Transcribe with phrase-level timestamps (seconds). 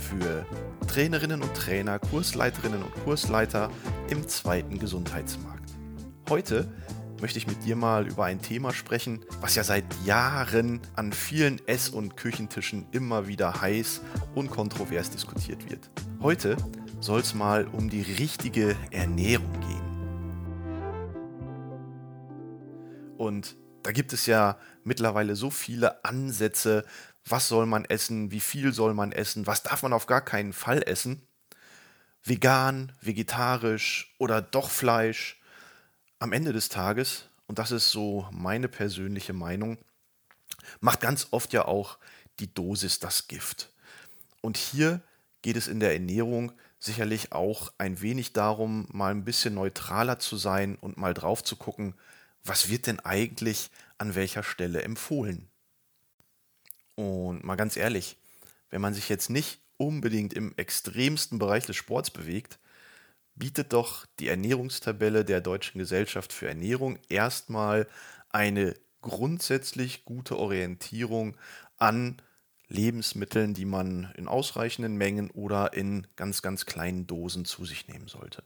[0.00, 0.44] für
[0.88, 3.70] Trainerinnen und Trainer, Kursleiterinnen und Kursleiter
[4.08, 5.70] im zweiten Gesundheitsmarkt.
[6.28, 6.72] Heute
[7.20, 11.60] möchte ich mit dir mal über ein Thema sprechen, was ja seit Jahren an vielen
[11.68, 14.00] Ess- und Küchentischen immer wieder heiß
[14.34, 15.90] und kontrovers diskutiert wird.
[16.20, 16.56] Heute
[17.00, 19.90] soll es mal um die richtige Ernährung gehen.
[23.16, 26.84] Und da gibt es ja mittlerweile so viele Ansätze,
[27.30, 30.52] was soll man essen, wie viel soll man essen, was darf man auf gar keinen
[30.52, 31.22] Fall essen.
[32.22, 35.40] Vegan, vegetarisch oder doch Fleisch
[36.18, 39.78] am Ende des Tages, und das ist so meine persönliche Meinung,
[40.80, 41.98] macht ganz oft ja auch
[42.38, 43.72] die Dosis das Gift.
[44.40, 45.00] Und hier
[45.42, 50.36] geht es in der Ernährung sicherlich auch ein wenig darum, mal ein bisschen neutraler zu
[50.36, 51.94] sein und mal drauf zu gucken,
[52.44, 55.49] was wird denn eigentlich an welcher Stelle empfohlen.
[57.00, 58.18] Und mal ganz ehrlich,
[58.68, 62.58] wenn man sich jetzt nicht unbedingt im extremsten Bereich des Sports bewegt,
[63.34, 67.86] bietet doch die Ernährungstabelle der Deutschen Gesellschaft für Ernährung erstmal
[68.28, 71.38] eine grundsätzlich gute Orientierung
[71.78, 72.20] an
[72.68, 78.08] Lebensmitteln, die man in ausreichenden Mengen oder in ganz, ganz kleinen Dosen zu sich nehmen
[78.08, 78.44] sollte.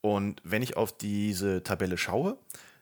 [0.00, 2.36] Und wenn ich auf diese Tabelle schaue,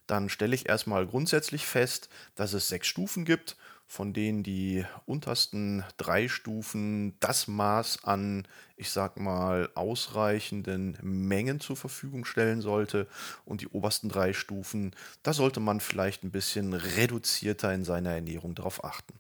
[0.07, 5.85] dann stelle ich erstmal grundsätzlich fest, dass es sechs Stufen gibt von denen die untersten
[5.97, 8.47] drei Stufen das Maß an,
[8.77, 13.07] ich sag mal, ausreichenden Mengen zur Verfügung stellen sollte.
[13.45, 18.55] Und die obersten drei Stufen, da sollte man vielleicht ein bisschen reduzierter in seiner Ernährung
[18.55, 19.15] darauf achten.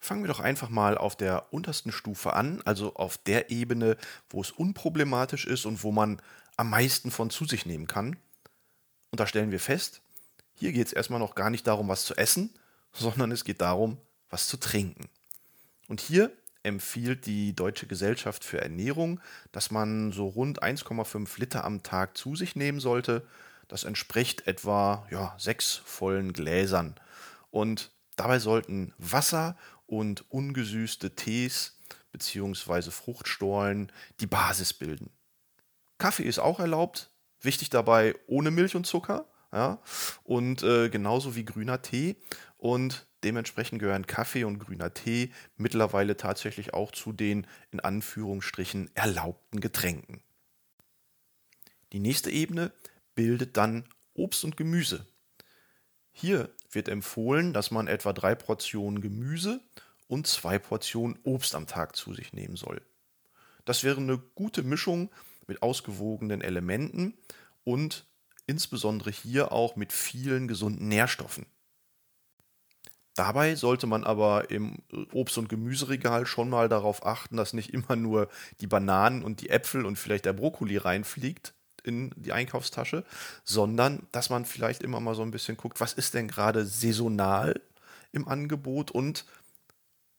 [0.00, 3.96] Fangen wir doch einfach mal auf der untersten Stufe an, also auf der Ebene,
[4.28, 6.20] wo es unproblematisch ist und wo man
[6.56, 8.16] am meisten von zu sich nehmen kann.
[9.10, 10.02] Und da stellen wir fest,
[10.54, 12.50] hier geht es erstmal noch gar nicht darum, was zu essen,
[12.92, 13.98] sondern es geht darum,
[14.30, 15.08] was zu trinken.
[15.88, 16.32] Und hier
[16.62, 19.20] empfiehlt die Deutsche Gesellschaft für Ernährung,
[19.52, 23.26] dass man so rund 1,5 Liter am Tag zu sich nehmen sollte.
[23.68, 26.94] Das entspricht etwa ja, sechs vollen Gläsern.
[27.50, 31.78] Und dabei sollten Wasser und ungesüßte Tees
[32.12, 32.90] bzw.
[32.90, 35.10] Fruchtstollen die Basis bilden.
[35.98, 39.26] Kaffee ist auch erlaubt, wichtig dabei ohne Milch und Zucker.
[39.52, 39.80] Ja?
[40.24, 42.16] Und äh, genauso wie grüner Tee
[42.56, 49.60] und dementsprechend gehören Kaffee und grüner Tee mittlerweile tatsächlich auch zu den in Anführungsstrichen erlaubten
[49.60, 50.22] Getränken.
[51.92, 52.72] Die nächste Ebene
[53.14, 53.84] bildet dann
[54.14, 55.06] Obst und Gemüse.
[56.12, 59.60] Hier wird empfohlen, dass man etwa drei Portionen Gemüse
[60.08, 62.82] und zwei Portionen Obst am Tag zu sich nehmen soll.
[63.64, 65.10] Das wäre eine gute Mischung
[65.48, 67.14] mit ausgewogenen Elementen
[67.64, 68.06] und
[68.46, 71.46] insbesondere hier auch mit vielen gesunden Nährstoffen.
[73.14, 74.76] Dabei sollte man aber im
[75.12, 78.28] Obst- und Gemüseregal schon mal darauf achten, dass nicht immer nur
[78.60, 83.04] die Bananen und die Äpfel und vielleicht der Brokkoli reinfliegt in die Einkaufstasche,
[83.42, 87.60] sondern dass man vielleicht immer mal so ein bisschen guckt, was ist denn gerade saisonal
[88.12, 89.24] im Angebot und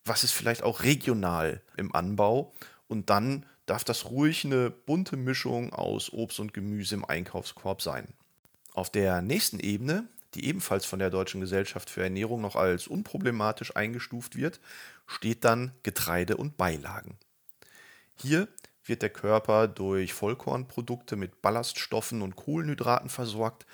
[0.04, 2.54] was ist vielleicht auch regional im Anbau.
[2.88, 8.08] Und dann darf das ruhig eine bunte Mischung aus Obst und Gemüse im Einkaufskorb sein.
[8.74, 13.76] Auf der nächsten Ebene die ebenfalls von der Deutschen Gesellschaft für Ernährung noch als unproblematisch
[13.76, 14.60] eingestuft wird,
[15.08, 17.18] steht dann Getreide und Beilagen.
[18.16, 18.48] Hier
[18.86, 23.66] wird der Körper durch Vollkornprodukte mit Ballaststoffen und Kohlenhydraten versorgt,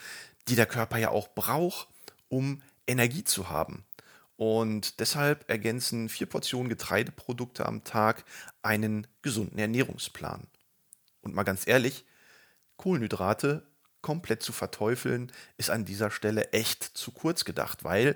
[0.48, 1.88] die der Körper ja auch braucht,
[2.30, 3.84] um Energie zu haben.
[4.38, 8.26] Und deshalb ergänzen vier Portionen Getreideprodukte am Tag
[8.62, 10.48] einen gesunden Ernährungsplan.
[11.22, 12.06] Und mal ganz ehrlich,
[12.76, 13.66] Kohlenhydrate
[14.02, 18.16] komplett zu verteufeln, ist an dieser Stelle echt zu kurz gedacht, weil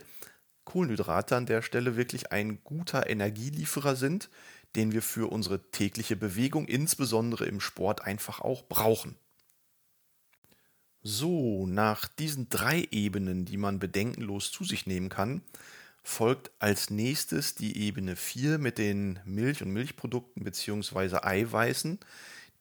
[0.66, 4.30] Kohlenhydrate an der Stelle wirklich ein guter Energielieferer sind,
[4.76, 9.16] den wir für unsere tägliche Bewegung, insbesondere im Sport, einfach auch brauchen.
[11.02, 15.42] So, nach diesen drei Ebenen, die man bedenkenlos zu sich nehmen kann,
[16.10, 21.20] folgt als nächstes die Ebene 4 mit den Milch- und Milchprodukten bzw.
[21.22, 22.00] Eiweißen,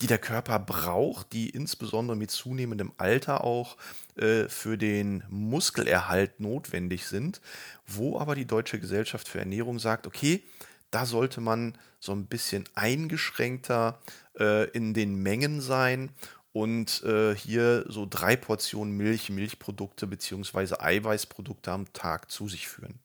[0.03, 3.79] die der Körper braucht, die insbesondere mit zunehmendem Alter auch
[4.17, 7.41] äh, für den Muskelerhalt notwendig sind,
[7.87, 10.43] wo aber die Deutsche Gesellschaft für Ernährung sagt, okay,
[10.91, 13.99] da sollte man so ein bisschen eingeschränkter
[14.39, 16.11] äh, in den Mengen sein
[16.53, 20.77] und äh, hier so drei Portionen Milch, Milchprodukte bzw.
[20.79, 23.01] Eiweißprodukte am Tag zu sich führen.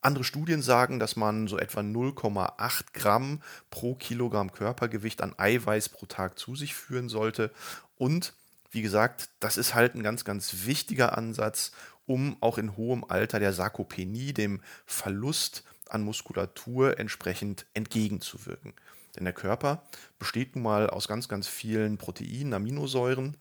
[0.00, 6.06] Andere Studien sagen, dass man so etwa 0,8 Gramm pro Kilogramm Körpergewicht an Eiweiß pro
[6.06, 7.50] Tag zu sich führen sollte.
[7.96, 8.34] Und
[8.70, 11.72] wie gesagt, das ist halt ein ganz, ganz wichtiger Ansatz,
[12.06, 18.74] um auch in hohem Alter der Sarkopenie, dem Verlust an Muskulatur entsprechend entgegenzuwirken.
[19.16, 19.82] Denn der Körper
[20.18, 23.36] besteht nun mal aus ganz, ganz vielen Proteinen, Aminosäuren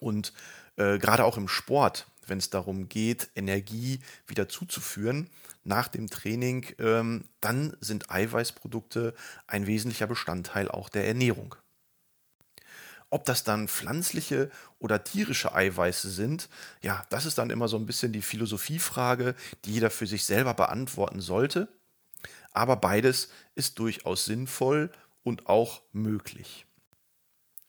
[0.00, 0.32] und
[0.76, 5.30] äh, gerade auch im Sport, wenn es darum geht, Energie wieder zuzuführen
[5.64, 9.14] nach dem Training, ähm, dann sind Eiweißprodukte
[9.46, 11.56] ein wesentlicher Bestandteil auch der Ernährung.
[13.08, 16.48] Ob das dann pflanzliche oder tierische Eiweiße sind,
[16.82, 19.34] ja, das ist dann immer so ein bisschen die Philosophiefrage,
[19.64, 21.68] die jeder für sich selber beantworten sollte.
[22.52, 24.90] Aber beides ist durchaus sinnvoll
[25.22, 26.66] und auch möglich.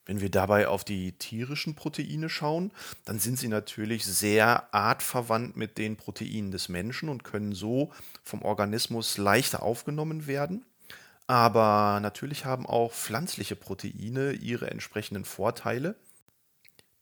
[0.07, 2.71] Wenn wir dabei auf die tierischen Proteine schauen,
[3.04, 7.92] dann sind sie natürlich sehr artverwandt mit den Proteinen des Menschen und können so
[8.24, 10.65] vom Organismus leichter aufgenommen werden.
[11.27, 15.95] Aber natürlich haben auch pflanzliche Proteine ihre entsprechenden Vorteile,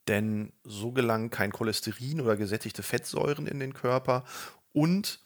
[0.08, 4.24] denn so gelangen kein Cholesterin oder gesättigte Fettsäuren in den Körper
[4.72, 5.20] und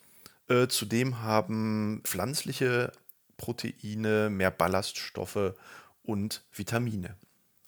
[0.49, 2.93] äh, zudem haben pflanzliche
[3.39, 5.55] Proteine mehr Ballaststoffe
[6.03, 7.17] und Vitamine.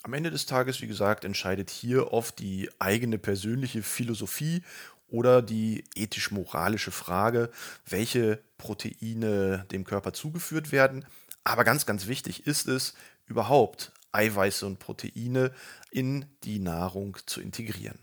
[0.05, 4.63] Am Ende des Tages, wie gesagt, entscheidet hier oft die eigene persönliche Philosophie
[5.09, 7.51] oder die ethisch-moralische Frage,
[7.87, 11.05] welche Proteine dem Körper zugeführt werden.
[11.45, 12.95] Aber ganz, ganz wichtig ist es,
[13.27, 15.53] überhaupt Eiweiße und Proteine
[15.91, 17.99] in die Nahrung zu integrieren.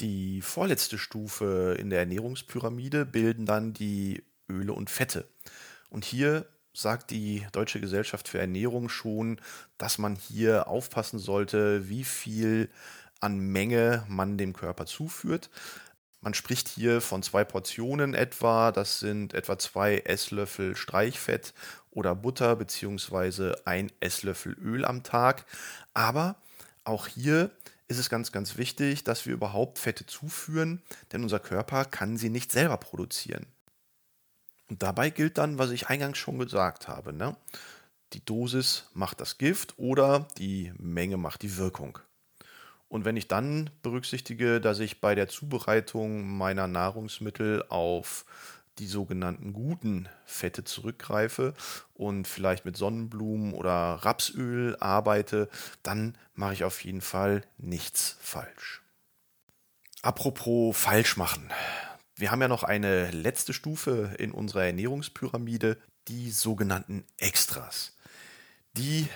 [0.00, 5.26] Die vorletzte Stufe in der Ernährungspyramide bilden dann die Öle und Fette.
[5.90, 9.40] Und hier sagt die Deutsche Gesellschaft für Ernährung schon,
[9.78, 12.70] dass man hier aufpassen sollte, wie viel
[13.20, 15.50] an Menge man dem Körper zuführt.
[16.20, 21.54] Man spricht hier von zwei Portionen etwa, das sind etwa zwei Esslöffel Streichfett
[21.90, 25.46] oder Butter beziehungsweise ein Esslöffel Öl am Tag.
[25.94, 26.36] Aber
[26.84, 27.50] auch hier
[27.86, 30.82] ist es ganz, ganz wichtig, dass wir überhaupt Fette zuführen,
[31.12, 33.46] denn unser Körper kann sie nicht selber produzieren.
[34.68, 37.12] Und dabei gilt dann, was ich eingangs schon gesagt habe.
[37.12, 37.36] Ne?
[38.12, 41.98] Die Dosis macht das Gift oder die Menge macht die Wirkung.
[42.88, 48.24] Und wenn ich dann berücksichtige, dass ich bei der Zubereitung meiner Nahrungsmittel auf
[48.78, 51.54] die sogenannten guten Fette zurückgreife
[51.94, 55.48] und vielleicht mit Sonnenblumen oder Rapsöl arbeite,
[55.82, 58.82] dann mache ich auf jeden Fall nichts falsch.
[60.02, 61.50] Apropos falsch machen.
[62.18, 65.78] Wir haben ja noch eine letzte Stufe in unserer Ernährungspyramide,
[66.08, 67.96] die sogenannten Extras.
[68.72, 69.06] Die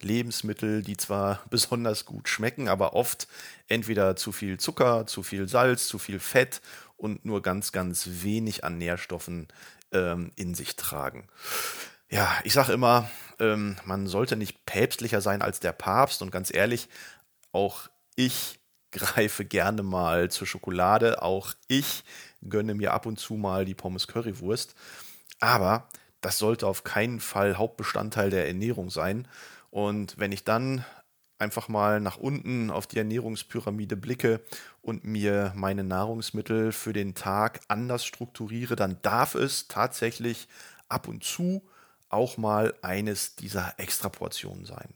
[0.00, 3.28] Lebensmittel, die zwar besonders gut schmecken, aber oft
[3.68, 6.60] entweder zu viel Zucker, zu viel Salz, zu viel Fett
[6.96, 9.46] und nur ganz, ganz wenig an Nährstoffen
[9.92, 11.28] ähm, in sich tragen.
[12.10, 13.08] Ja, ich sage immer,
[13.38, 16.88] ähm, man sollte nicht päpstlicher sein als der Papst und ganz ehrlich,
[17.52, 18.58] auch ich
[18.90, 22.02] greife gerne mal zur Schokolade, auch ich
[22.46, 24.74] gönne mir ab und zu mal die Pommes Currywurst.
[25.40, 25.88] Aber
[26.20, 29.28] das sollte auf keinen Fall Hauptbestandteil der Ernährung sein.
[29.70, 30.84] Und wenn ich dann
[31.38, 34.40] einfach mal nach unten auf die Ernährungspyramide blicke
[34.82, 40.48] und mir meine Nahrungsmittel für den Tag anders strukturiere, dann darf es tatsächlich
[40.88, 41.62] ab und zu
[42.08, 44.94] auch mal eines dieser Extraportionen sein.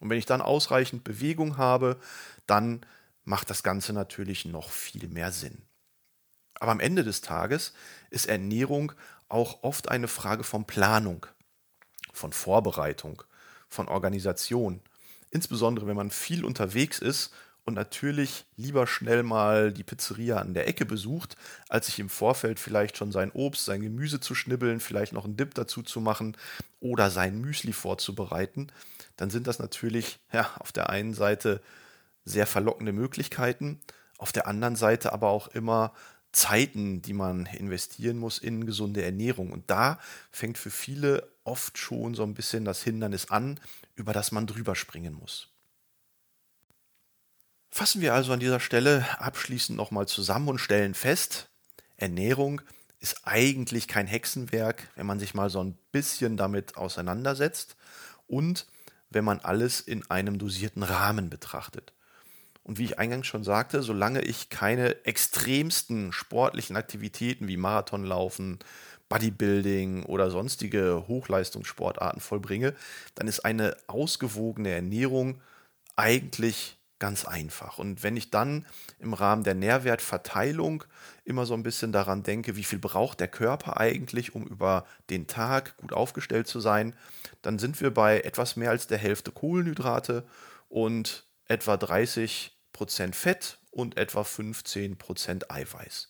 [0.00, 1.98] Und wenn ich dann ausreichend Bewegung habe,
[2.46, 2.86] dann
[3.24, 5.62] macht das Ganze natürlich noch viel mehr Sinn.
[6.60, 7.72] Aber am Ende des Tages
[8.10, 8.92] ist Ernährung
[9.28, 11.26] auch oft eine Frage von Planung,
[12.12, 13.22] von Vorbereitung,
[13.68, 14.80] von Organisation.
[15.30, 17.32] Insbesondere wenn man viel unterwegs ist
[17.64, 21.36] und natürlich lieber schnell mal die Pizzeria an der Ecke besucht,
[21.68, 25.36] als sich im Vorfeld vielleicht schon sein Obst, sein Gemüse zu schnibbeln, vielleicht noch einen
[25.36, 26.36] Dip dazu zu machen
[26.80, 28.68] oder sein Müsli vorzubereiten,
[29.16, 31.62] dann sind das natürlich ja, auf der einen Seite
[32.24, 33.80] sehr verlockende Möglichkeiten,
[34.18, 35.92] auf der anderen Seite aber auch immer
[36.32, 39.50] Zeiten, die man investieren muss in gesunde Ernährung.
[39.50, 39.98] Und da
[40.30, 43.58] fängt für viele oft schon so ein bisschen das Hindernis an,
[43.96, 45.48] über das man drüber springen muss.
[47.72, 51.48] Fassen wir also an dieser Stelle abschließend nochmal zusammen und stellen fest,
[51.96, 52.62] Ernährung
[52.98, 57.76] ist eigentlich kein Hexenwerk, wenn man sich mal so ein bisschen damit auseinandersetzt
[58.26, 58.66] und
[59.08, 61.92] wenn man alles in einem dosierten Rahmen betrachtet.
[62.70, 68.60] Und wie ich eingangs schon sagte, solange ich keine extremsten sportlichen Aktivitäten wie Marathonlaufen,
[69.08, 72.76] Bodybuilding oder sonstige Hochleistungssportarten vollbringe,
[73.16, 75.40] dann ist eine ausgewogene Ernährung
[75.96, 77.80] eigentlich ganz einfach.
[77.80, 78.64] Und wenn ich dann
[79.00, 80.84] im Rahmen der Nährwertverteilung
[81.24, 85.26] immer so ein bisschen daran denke, wie viel braucht der Körper eigentlich, um über den
[85.26, 86.94] Tag gut aufgestellt zu sein,
[87.42, 90.24] dann sind wir bei etwas mehr als der Hälfte Kohlenhydrate
[90.68, 96.08] und etwa 30 Prozent Fett und etwa 15 Prozent Eiweiß.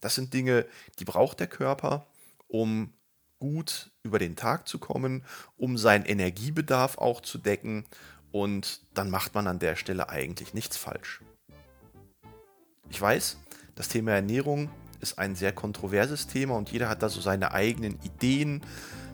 [0.00, 0.66] Das sind Dinge,
[1.00, 2.06] die braucht der Körper,
[2.46, 2.92] um
[3.40, 5.24] gut über den Tag zu kommen,
[5.56, 7.86] um seinen Energiebedarf auch zu decken
[8.30, 11.22] und dann macht man an der Stelle eigentlich nichts falsch.
[12.88, 13.38] Ich weiß,
[13.74, 17.98] das Thema Ernährung ist ein sehr kontroverses Thema und jeder hat da so seine eigenen
[18.04, 18.62] Ideen.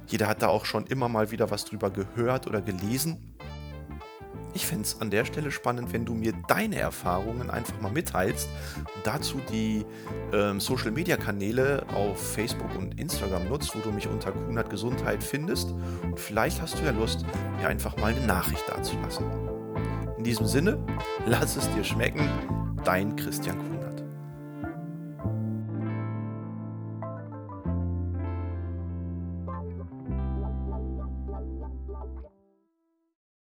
[0.08, 3.27] Jeder hat da auch schon immer mal wieder was drüber gehört oder gelesen.
[4.58, 8.48] Ich fände es an der Stelle spannend, wenn du mir deine Erfahrungen einfach mal mitteilst
[8.76, 9.86] und dazu die
[10.32, 15.22] ähm, Social Media Kanäle auf Facebook und Instagram nutzt, wo du mich unter Kunert Gesundheit
[15.22, 15.70] findest.
[16.02, 17.24] Und vielleicht hast du ja Lust,
[17.60, 19.26] mir einfach mal eine Nachricht dazulassen.
[20.16, 20.84] In diesem Sinne,
[21.24, 22.28] lass es dir schmecken,
[22.84, 23.77] dein Christian Kunert.